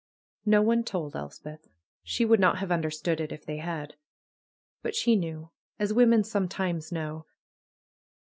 [0.47, 1.67] No one told Elspeth.
[2.01, 3.97] She would not have understood it if they had.
[4.81, 7.27] But she knew, as Avomen sometimes know.